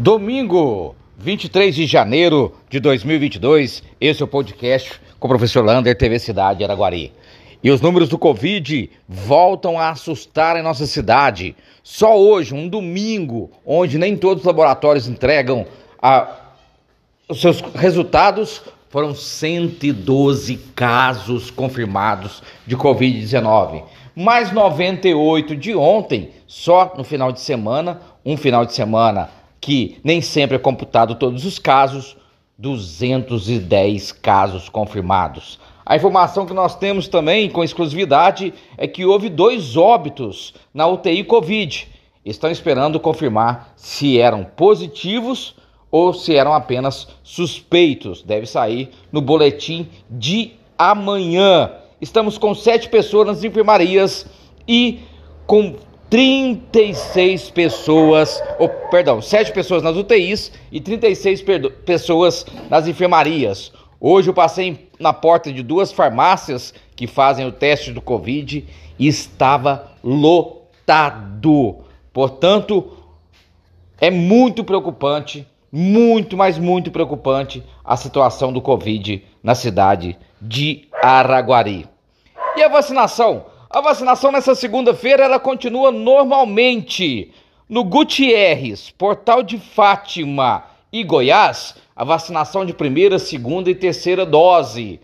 [0.00, 6.20] Domingo, 23 de janeiro de 2022, esse é o podcast com o professor Lander, TV
[6.20, 7.12] Cidade Araguari.
[7.64, 11.56] E os números do Covid voltam a assustar em nossa cidade.
[11.82, 15.66] Só hoje, um domingo, onde nem todos os laboratórios entregam
[16.00, 16.28] a,
[17.28, 23.82] os seus resultados, foram 112 casos confirmados de Covid-19.
[24.14, 29.36] Mais 98 de ontem, só no final de semana, um final de semana
[29.68, 32.16] que nem sempre é computado todos os casos,
[32.56, 35.60] 210 casos confirmados.
[35.84, 41.22] A informação que nós temos também com exclusividade é que houve dois óbitos na UTI
[41.22, 41.86] Covid.
[42.24, 45.54] Estão esperando confirmar se eram positivos
[45.90, 48.22] ou se eram apenas suspeitos.
[48.22, 51.72] Deve sair no boletim de amanhã.
[52.00, 54.24] Estamos com sete pessoas nas enfermarias
[54.66, 55.00] e
[55.46, 55.74] com
[56.10, 58.42] 36 pessoas,
[58.90, 61.44] perdão, 7 pessoas nas UTIs e 36
[61.84, 63.72] pessoas nas enfermarias.
[64.00, 68.66] Hoje eu passei na porta de duas farmácias que fazem o teste do Covid
[68.98, 71.80] e estava lotado.
[72.12, 72.92] Portanto,
[74.00, 81.86] é muito preocupante, muito, mas muito preocupante a situação do Covid na cidade de Araguari.
[82.56, 83.57] E a vacinação?
[83.70, 87.32] A vacinação nessa segunda-feira ela continua normalmente.
[87.68, 94.98] No Gutierrez, Portal de Fátima e Goiás, a vacinação de primeira, segunda e terceira dose.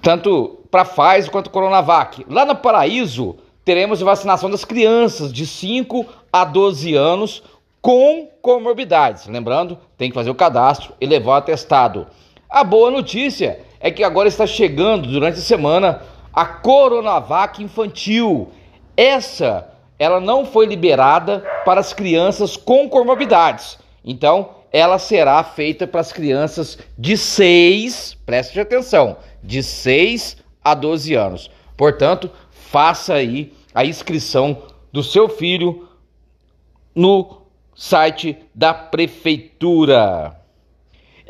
[0.00, 2.24] Tanto para Pfizer quanto Coronavac.
[2.30, 7.42] Lá no Paraíso, teremos vacinação das crianças de 5 a 12 anos
[7.82, 9.26] com comorbidades.
[9.26, 12.06] Lembrando, tem que fazer o cadastro e levar o atestado.
[12.48, 16.02] A boa notícia é que agora está chegando durante a semana
[16.32, 18.50] a Coronavac infantil.
[18.96, 23.78] Essa, ela não foi liberada para as crianças com comorbidades.
[24.04, 31.14] Então, ela será feita para as crianças de 6, preste atenção, de 6 a 12
[31.14, 31.50] anos.
[31.76, 34.62] Portanto, faça aí a inscrição
[34.92, 35.88] do seu filho
[36.94, 37.42] no
[37.74, 40.39] site da prefeitura.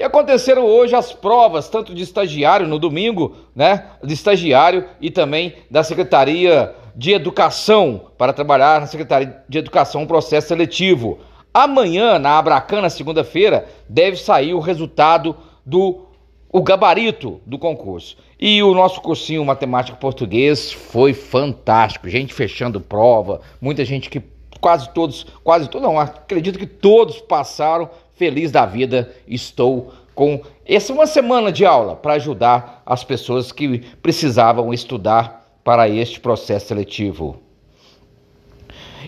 [0.00, 3.84] E aconteceram hoje as provas, tanto de estagiário no domingo, né?
[4.02, 10.06] De estagiário e também da Secretaria de Educação, para trabalhar na Secretaria de Educação, um
[10.06, 11.18] processo seletivo.
[11.52, 16.06] Amanhã, na Abracana, segunda-feira, deve sair o resultado do
[16.50, 18.16] o gabarito do concurso.
[18.38, 22.08] E o nosso cursinho Matemática Português foi fantástico.
[22.08, 24.22] Gente fechando prova, muita gente que
[24.60, 27.88] quase todos, quase todos, não, acredito que todos passaram
[28.20, 33.78] feliz da vida, estou com essa uma semana de aula para ajudar as pessoas que
[34.02, 37.38] precisavam estudar para este processo seletivo.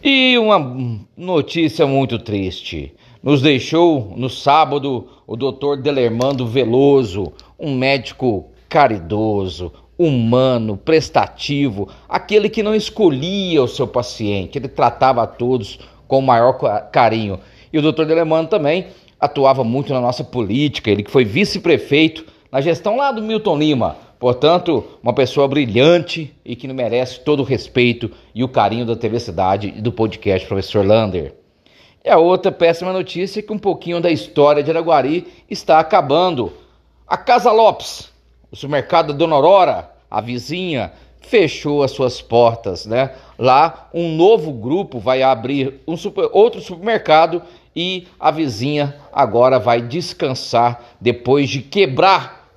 [0.02, 2.94] E uma notícia muito triste.
[3.22, 5.82] Nos deixou no sábado o Dr.
[5.82, 14.68] Delermando Veloso, um médico caridoso, humano, prestativo, aquele que não escolhia o seu paciente, ele
[14.68, 16.54] tratava a todos com o maior
[16.90, 17.38] carinho.
[17.72, 18.86] E o doutor Delemano também
[19.18, 23.96] atuava muito na nossa política, ele que foi vice-prefeito na gestão lá do Milton Lima.
[24.18, 29.18] Portanto, uma pessoa brilhante e que merece todo o respeito e o carinho da TV
[29.18, 31.34] Cidade e do podcast Professor Lander.
[32.04, 36.52] E a outra péssima notícia é que um pouquinho da história de Araguari está acabando.
[37.06, 38.10] A Casa Lopes,
[38.50, 43.12] o supermercado Dona Aurora, a vizinha, fechou as suas portas, né?
[43.38, 47.42] Lá um novo grupo vai abrir um super, outro supermercado
[47.74, 52.48] e a vizinha agora vai descansar depois de quebrar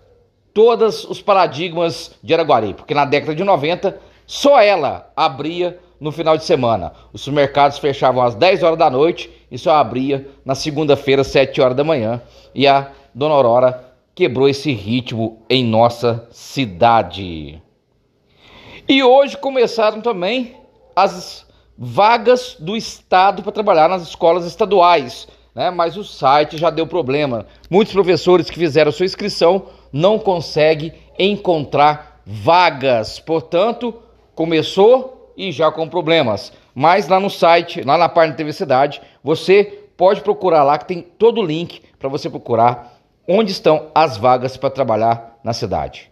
[0.53, 6.38] todos os paradigmas de Araguari, porque na década de 90 só ela abria no final
[6.38, 6.94] de semana.
[7.14, 11.76] Os supermercados fechavam às 10 horas da noite e só abria na segunda-feira, 7 horas
[11.76, 12.22] da manhã.
[12.53, 17.62] E a Dona Aurora quebrou esse ritmo em nossa cidade.
[18.88, 20.56] E hoje começaram também
[20.96, 21.46] as
[21.78, 25.70] vagas do Estado para trabalhar nas escolas estaduais, né?
[25.70, 27.46] mas o site já deu problema.
[27.70, 33.94] Muitos professores que fizeram sua inscrição não conseguem encontrar vagas, portanto,
[34.34, 36.52] começou e já com problemas.
[36.73, 39.64] Mas lá no site, lá na página da TV Cidade, você
[39.96, 42.94] pode procurar lá que tem todo o link para você procurar
[43.28, 46.11] onde estão as vagas para trabalhar na cidade.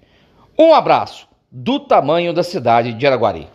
[0.58, 3.48] Um abraço do tamanho da cidade de Araguari.